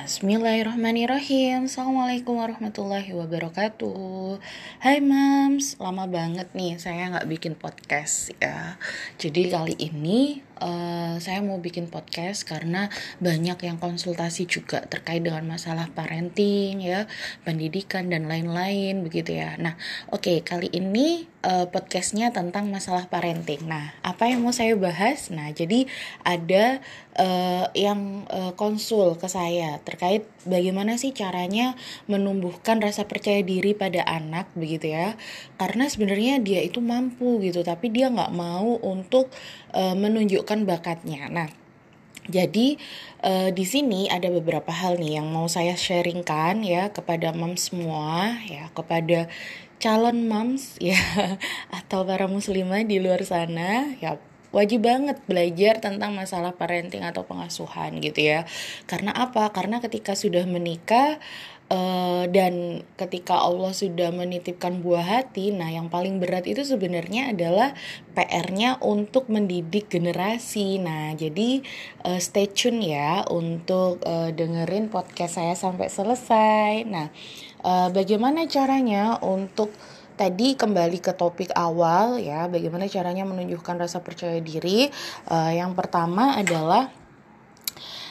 [0.00, 1.68] Bismillahirrahmanirrahim.
[1.68, 4.40] Assalamualaikum warahmatullahi wabarakatuh.
[4.80, 5.76] Hai mams.
[5.76, 8.80] Lama banget nih saya nggak bikin podcast ya.
[9.20, 15.42] Jadi kali ini uh, saya mau bikin podcast karena banyak yang konsultasi juga terkait dengan
[15.48, 17.08] masalah parenting ya
[17.42, 19.56] Pendidikan dan lain-lain begitu ya.
[19.56, 19.74] Nah
[20.12, 23.64] oke okay, kali ini uh, podcastnya tentang masalah parenting.
[23.66, 25.32] Nah apa yang mau saya bahas?
[25.32, 25.88] Nah jadi
[26.22, 26.84] ada
[27.16, 34.04] uh, yang uh, konsul ke saya terkait bagaimana sih caranya menumbuhkan rasa percaya diri pada
[34.04, 35.16] anak begitu ya.
[35.56, 39.32] Karena sebenarnya dia itu mampu gitu tapi dia nggak mau untuk
[39.72, 41.48] uh, menunjukkan bakatnya nah
[42.30, 42.78] jadi
[43.24, 48.38] uh, di sini ada beberapa hal nih yang mau saya sharingkan ya kepada mam semua
[48.46, 49.26] ya kepada
[49.80, 51.00] calon moms ya
[51.72, 58.02] atau para muslimah di luar sana ya wajib banget belajar tentang masalah parenting atau pengasuhan
[58.02, 58.50] gitu ya.
[58.90, 59.46] Karena apa?
[59.54, 61.22] Karena ketika sudah menikah
[61.70, 67.72] uh, dan ketika Allah sudah menitipkan buah hati, nah yang paling berat itu sebenarnya adalah
[68.12, 70.82] PR-nya untuk mendidik generasi.
[70.82, 71.62] Nah, jadi
[72.04, 76.84] uh, stay tune ya untuk uh, dengerin podcast saya sampai selesai.
[76.84, 77.08] Nah,
[77.64, 79.72] uh, bagaimana caranya untuk
[80.20, 84.92] tadi kembali ke topik awal ya, bagaimana caranya menunjukkan rasa percaya diri.
[85.24, 86.99] Uh, yang pertama adalah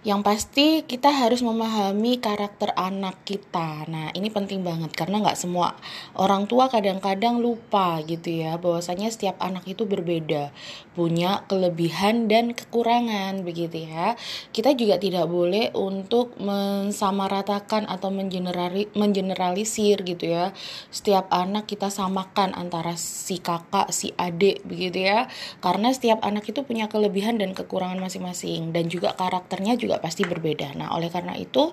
[0.00, 3.84] yang pasti kita harus memahami karakter anak kita.
[3.84, 5.76] Nah, ini penting banget karena nggak semua
[6.16, 10.56] orang tua kadang-kadang lupa gitu ya bahwasanya setiap anak itu berbeda,
[11.00, 14.20] punya kelebihan dan kekurangan begitu ya.
[14.52, 20.52] Kita juga tidak boleh untuk mensamaratakan atau mengenerali, mengeneralisir gitu ya.
[20.92, 25.24] Setiap anak kita samakan antara si kakak, si adik begitu ya.
[25.64, 30.76] Karena setiap anak itu punya kelebihan dan kekurangan masing-masing dan juga karakternya juga pasti berbeda.
[30.76, 31.72] Nah, oleh karena itu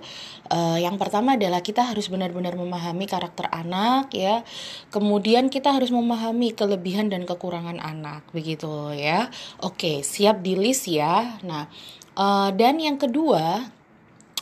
[0.55, 4.47] uh, yang pertama adalah kita harus benar-benar memahami karakter anak ya.
[4.87, 9.16] Kemudian kita harus memahami kelebihan dan kekurangan anak begitu ya.
[9.65, 11.41] Oke, siap di list ya.
[11.41, 11.65] Nah,
[12.13, 13.73] uh, dan yang kedua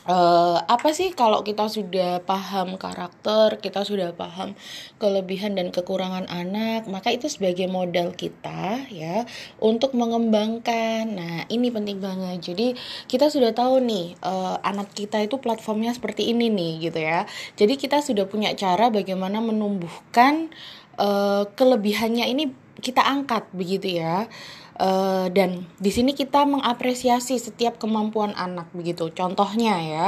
[0.05, 4.53] uh, apa sih kalau kita sudah paham karakter, kita sudah paham
[5.01, 9.25] kelebihan dan kekurangan anak, maka itu sebagai modal kita ya
[9.59, 11.03] untuk mengembangkan.
[11.09, 12.53] Nah, ini penting banget.
[12.53, 12.67] Jadi,
[13.09, 17.25] kita sudah tahu nih uh, anak kita itu platformnya seperti ini nih gitu ya.
[17.57, 20.53] Jadi, kita sudah punya cara bagaimana menumbuhkan
[21.01, 24.27] uh, kelebihannya ini kita angkat begitu ya.
[24.75, 29.07] Uh, dan di sini kita mengapresiasi setiap kemampuan anak begitu.
[29.15, 30.07] Contohnya ya,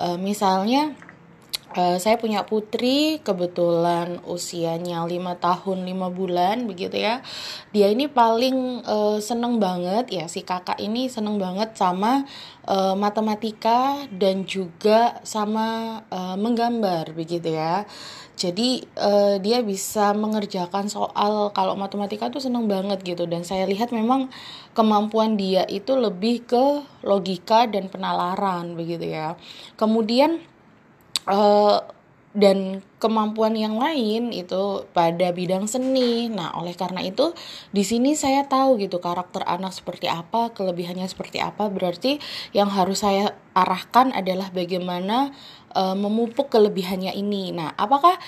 [0.00, 0.96] uh, misalnya
[1.74, 5.10] Uh, saya punya putri kebetulan usianya 5
[5.42, 7.26] tahun 5 bulan begitu ya.
[7.74, 12.22] Dia ini paling uh, seneng banget ya si kakak ini seneng banget sama
[12.70, 17.82] uh, matematika dan juga sama uh, menggambar begitu ya.
[18.38, 23.90] Jadi uh, dia bisa mengerjakan soal kalau matematika tuh seneng banget gitu dan saya lihat
[23.90, 24.30] memang
[24.70, 29.34] kemampuan dia itu lebih ke logika dan penalaran begitu ya.
[29.74, 30.44] Kemudian
[31.26, 31.78] uh,
[32.36, 36.28] dan kemampuan yang lain itu pada bidang seni.
[36.28, 37.32] Nah, oleh karena itu
[37.72, 41.72] di sini saya tahu gitu karakter anak seperti apa, kelebihannya seperti apa.
[41.72, 42.20] Berarti
[42.52, 45.32] yang harus saya arahkan adalah bagaimana
[45.72, 47.56] uh, memupuk kelebihannya ini.
[47.56, 48.20] Nah, apakah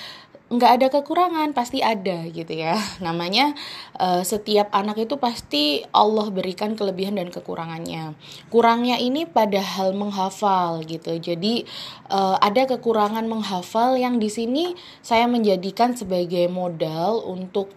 [0.48, 2.76] nggak ada kekurangan pasti ada gitu ya.
[3.04, 3.52] Namanya
[4.00, 8.16] uh, setiap anak itu pasti Allah berikan kelebihan dan kekurangannya.
[8.48, 11.20] Kurangnya ini pada hal menghafal gitu.
[11.20, 11.68] Jadi
[12.08, 14.72] uh, ada kekurangan menghafal yang di sini
[15.04, 17.76] saya menjadikan sebagai modal untuk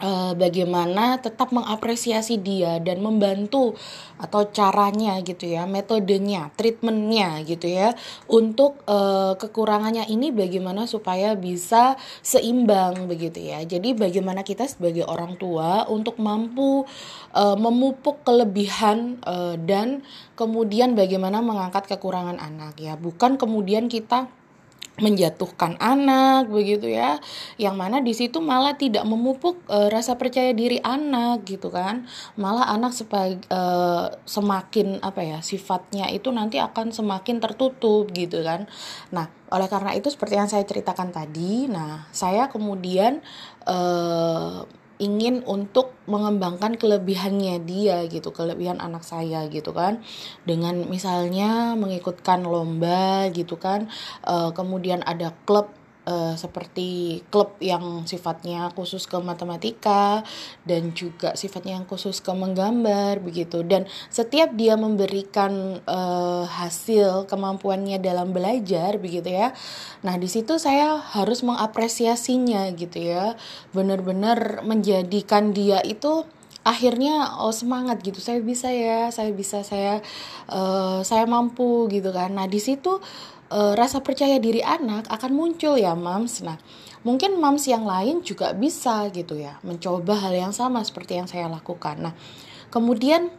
[0.00, 3.76] uh, bagaimana tetap mengapresiasi dia dan membantu
[4.16, 7.92] atau caranya gitu ya, metodenya, treatmentnya gitu ya,
[8.28, 13.60] untuk uh, kekurangannya ini bagaimana supaya bisa seimbang begitu ya.
[13.64, 16.88] Jadi bagaimana kita sebagai orang tua untuk mampu
[17.36, 20.00] uh, memupuk kelebihan uh, dan
[20.32, 24.32] kemudian bagaimana mengangkat kekurangan anak ya, bukan kemudian kita
[24.96, 27.20] menjatuhkan anak begitu ya.
[27.60, 32.08] Yang mana di situ malah tidak memupuk e, rasa percaya diri anak gitu kan.
[32.40, 33.60] Malah anak sebagai e,
[34.24, 38.68] semakin apa ya sifatnya itu nanti akan semakin tertutup gitu kan.
[39.12, 43.22] Nah oleh karena itu seperti yang saya ceritakan tadi nah saya kemudian
[43.62, 43.78] e,
[44.96, 50.00] ingin untuk mengembangkan kelebihannya dia gitu kelebihan anak saya gitu kan.
[50.48, 53.88] Dengan misalnya mengikutkan lomba gitu kan
[54.24, 55.72] e, kemudian ada klub
[56.06, 60.22] uh, seperti klub yang sifatnya khusus ke matematika
[60.64, 63.60] dan juga sifatnya yang khusus ke menggambar begitu.
[63.66, 69.50] Dan setiap dia memberikan uh, hasil kemampuannya dalam belajar begitu ya
[70.06, 73.34] nah di situ saya harus mengapresiasinya gitu ya.
[73.74, 76.22] Benar-benar menjadikan dia itu
[76.66, 78.18] akhirnya oh semangat gitu.
[78.22, 80.02] Saya bisa ya saya bisa saya
[80.50, 82.34] uh, saya mampu gitu kan.
[82.34, 83.02] Nah di situ uh,
[83.50, 86.58] rasa percaya diri anak akan muncul ya mams nah
[87.06, 91.46] mungkin mams yang lain juga bisa gitu ya mencoba hal yang sama seperti yang saya
[91.46, 92.14] lakukan nah
[92.74, 93.30] kemudian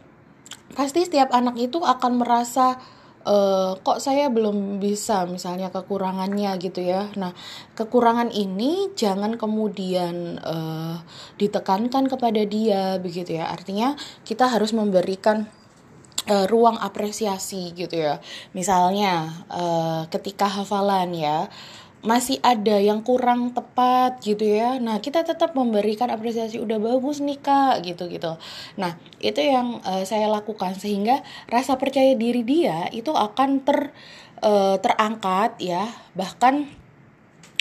[0.72, 2.80] pasti setiap anak itu akan merasa
[3.28, 7.08] uh, kok saya belum bisa misalnya kekurangannya gitu ya.
[7.16, 7.32] Nah,
[7.76, 11.00] kekurangan ini jangan kemudian uh,
[11.36, 13.52] ditekankan kepada dia begitu ya.
[13.52, 13.94] Artinya
[14.24, 15.48] kita harus memberikan
[16.28, 18.20] uh, ruang apresiasi gitu ya.
[18.52, 21.48] Misalnya uh, ketika hafalan ya
[21.98, 24.78] masih ada yang kurang tepat gitu ya.
[24.78, 28.38] Nah, kita tetap memberikan apresiasi udah bagus nih Kak gitu gitu.
[28.78, 33.90] Nah, itu yang uh, saya lakukan sehingga rasa percaya diri dia itu akan ter
[34.46, 35.90] uh, terangkat ya.
[36.14, 36.86] Bahkan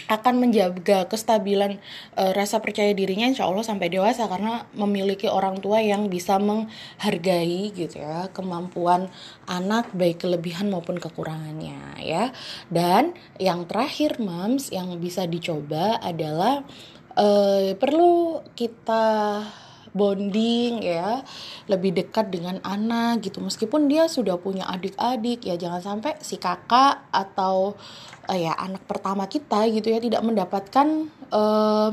[0.07, 1.79] akan menjaga kestabilan
[2.15, 7.75] e, rasa percaya dirinya insya Allah sampai dewasa karena memiliki orang tua yang bisa menghargai
[7.75, 9.11] gitu ya kemampuan
[9.45, 12.31] anak baik kelebihan maupun kekurangannya ya.
[12.71, 16.63] Dan yang terakhir mams yang bisa dicoba adalah
[17.13, 17.27] e,
[17.75, 19.05] perlu kita
[19.97, 21.25] bonding ya.
[21.65, 23.41] Lebih dekat dengan anak gitu.
[23.41, 27.73] Meskipun dia sudah punya adik-adik ya jangan sampai si kakak atau
[28.29, 31.91] uh, ya anak pertama kita gitu ya tidak mendapatkan uh,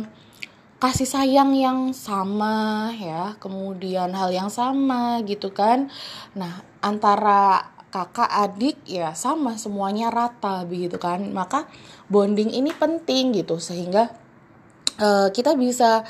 [0.79, 3.41] kasih sayang yang sama ya.
[3.41, 5.89] Kemudian hal yang sama gitu kan.
[6.37, 11.25] Nah antara kakak adik ya sama semuanya rata begitu kan.
[11.33, 11.65] Maka
[12.13, 13.57] bonding ini penting gitu.
[13.57, 14.13] Sehingga
[15.01, 16.05] uh, kita bisa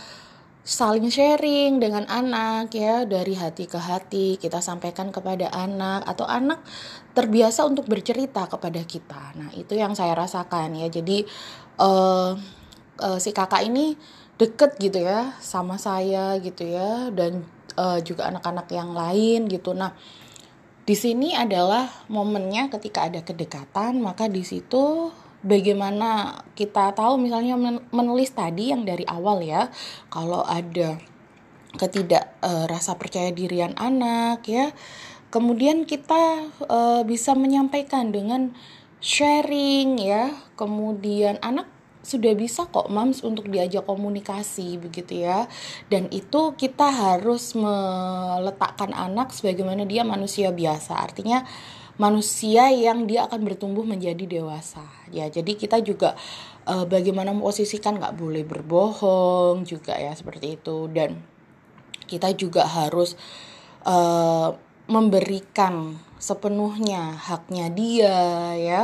[0.65, 6.65] saling sharing dengan anak ya dari hati ke hati kita sampaikan kepada anak atau anak
[7.13, 9.37] terbiasa untuk bercerita kepada kita.
[9.37, 10.89] Nah itu yang saya rasakan ya.
[10.89, 11.29] Jadi
[11.77, 12.33] uh,
[12.97, 13.93] uh, si kakak ini
[14.41, 17.45] deket gitu ya sama saya gitu ya dan
[17.77, 19.77] uh, juga anak-anak yang lain gitu.
[19.77, 19.93] Nah
[20.89, 25.13] di sini adalah momennya ketika ada kedekatan maka di situ
[25.45, 27.55] bagaimana kita tahu misalnya
[27.93, 29.69] menulis tadi yang dari awal ya
[30.09, 30.97] kalau ada
[31.77, 34.73] ketidak uh, rasa percaya dirian anak ya
[35.29, 38.57] kemudian kita uh, bisa menyampaikan dengan
[39.05, 41.69] sharing ya kemudian anak
[42.05, 45.49] sudah bisa kok mams untuk diajak komunikasi begitu ya
[45.89, 51.01] dan itu kita harus meletakkan anak sebagaimana dia manusia biasa.
[51.01, 51.49] Artinya
[51.97, 54.83] manusia yang dia akan bertumbuh menjadi dewasa.
[55.15, 56.19] Ya jadi kita juga
[56.67, 60.91] uh, bagaimana memposisikan nggak boleh berbohong juga ya seperti itu.
[60.91, 61.23] Dan
[62.05, 63.15] kita juga harus
[63.87, 64.53] uh,
[64.85, 68.19] memberikan sepenuhnya haknya dia
[68.57, 68.83] ya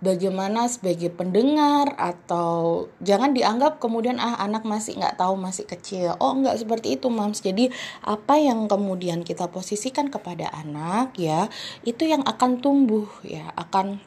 [0.00, 6.16] bagaimana sebagai pendengar atau jangan dianggap kemudian ah anak masih nggak tahu masih kecil.
[6.18, 7.40] Oh nggak seperti itu mams.
[7.40, 7.68] Jadi
[8.04, 11.46] apa yang kemudian kita posisikan kepada anak ya
[11.84, 14.00] itu yang akan tumbuh ya akan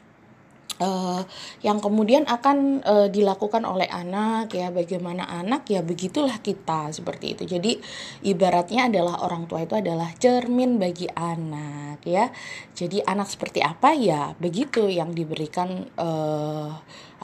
[0.80, 1.22] uh,
[1.62, 4.70] yang kemudian akan uh, dilakukan oleh anak ya.
[4.74, 7.44] Bagaimana anak ya begitulah kita seperti itu.
[7.46, 7.78] Jadi
[8.26, 12.30] ibaratnya adalah orang tua itu adalah cermin bagi anak ya.
[12.74, 13.94] Jadi anak seperti apa?
[13.94, 16.70] Ya begitu yang diberikan uh,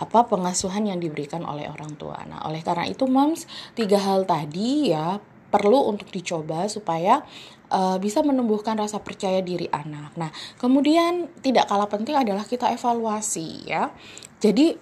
[0.00, 2.20] apa pengasuhan yang diberikan oleh orang tua.
[2.24, 3.44] Nah oleh karena itu moms
[3.76, 5.20] tiga hal tadi ya
[5.50, 7.26] perlu untuk dicoba supaya
[7.70, 10.14] uh, bisa menumbuhkan rasa percaya diri anak.
[10.18, 13.94] Nah, kemudian tidak kalah penting adalah kita evaluasi ya.
[14.42, 14.76] Jadi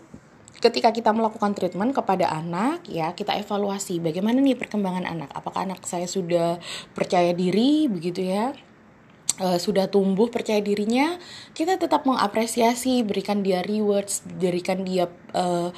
[0.59, 5.87] ketika kita melakukan treatment kepada anak ya kita evaluasi bagaimana nih perkembangan anak apakah anak
[5.87, 6.59] saya sudah
[6.99, 8.50] percaya diri begitu ya
[9.42, 11.16] uh, sudah tumbuh percaya dirinya,
[11.54, 15.68] kita tetap mengapresiasi, berikan dia rewards, berikan dia uh,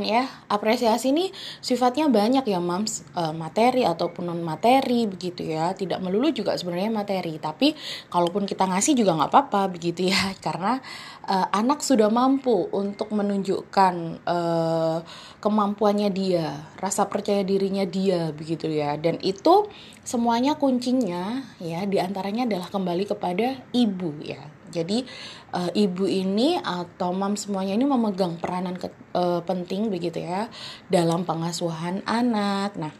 [0.00, 0.24] ya.
[0.48, 1.28] Apresiasi ini
[1.60, 5.74] sifatnya banyak ya, Mams, uh, materi ataupun non materi begitu ya.
[5.74, 7.74] Tidak melulu juga sebenarnya materi, tapi
[8.08, 10.78] kalaupun kita ngasih juga nggak apa-apa begitu ya, karena
[11.26, 14.98] uh, anak sudah mampu untuk menunjukkan uh,
[15.42, 18.96] kemampuannya dia, rasa percaya dirinya dia begitu ya.
[18.96, 19.68] Dan itu
[20.04, 24.53] semuanya kuncinya ya di antaranya adalah kembali kepada ibu ya.
[24.74, 25.06] Jadi
[25.54, 30.50] uh, ibu ini atau mam semuanya ini memegang peranan ke, uh, penting begitu ya
[30.90, 32.74] dalam pengasuhan anak.
[32.74, 32.90] Nah,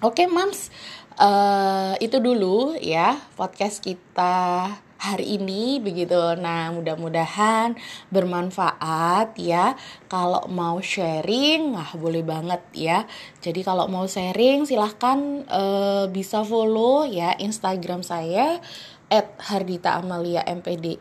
[0.00, 0.72] oke okay, mams
[1.20, 4.72] uh, itu dulu ya podcast kita
[5.04, 6.16] hari ini begitu.
[6.40, 7.76] Nah, mudah-mudahan
[8.08, 9.76] bermanfaat ya.
[10.08, 12.98] Kalau mau sharing, nah boleh banget ya.
[13.44, 18.64] Jadi kalau mau sharing silahkan uh, bisa follow ya Instagram saya
[19.10, 20.98] @hardita_amalia_mpdi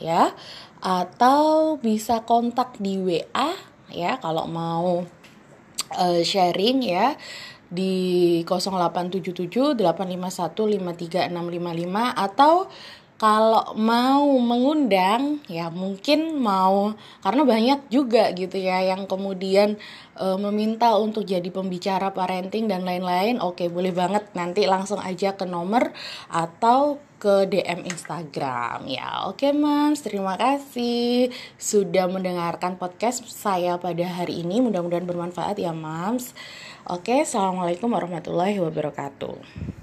[0.00, 0.32] ya.
[0.80, 3.52] Atau bisa kontak di WA
[3.92, 5.04] ya kalau mau
[5.98, 7.18] uh, sharing ya
[7.70, 12.66] di 0877 851 53655 atau
[13.20, 19.76] kalau mau mengundang ya mungkin mau karena banyak juga gitu ya yang kemudian
[20.16, 23.36] e, meminta untuk jadi pembicara parenting dan lain-lain.
[23.44, 25.92] Oke boleh banget nanti langsung aja ke nomor
[26.32, 28.88] atau ke DM Instagram.
[28.88, 31.28] Ya oke mams terima kasih
[31.60, 34.64] sudah mendengarkan podcast saya pada hari ini.
[34.64, 36.32] Mudah-mudahan bermanfaat ya mams
[36.88, 39.79] oke assalamualaikum warahmatullahi wabarakatuh